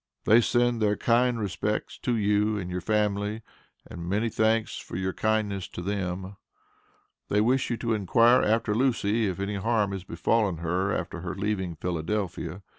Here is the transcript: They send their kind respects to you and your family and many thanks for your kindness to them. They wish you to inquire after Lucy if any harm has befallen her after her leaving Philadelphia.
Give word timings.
They 0.25 0.41
send 0.41 0.81
their 0.81 0.95
kind 0.97 1.39
respects 1.39 1.99
to 1.99 2.15
you 2.15 2.57
and 2.57 2.71
your 2.71 2.81
family 2.81 3.43
and 3.85 4.09
many 4.09 4.29
thanks 4.31 4.79
for 4.79 4.95
your 4.95 5.13
kindness 5.13 5.67
to 5.67 5.81
them. 5.83 6.37
They 7.29 7.39
wish 7.39 7.69
you 7.69 7.77
to 7.77 7.93
inquire 7.93 8.41
after 8.41 8.73
Lucy 8.73 9.27
if 9.27 9.39
any 9.39 9.57
harm 9.57 9.91
has 9.91 10.03
befallen 10.03 10.57
her 10.57 10.91
after 10.91 11.21
her 11.21 11.35
leaving 11.35 11.75
Philadelphia. 11.75 12.63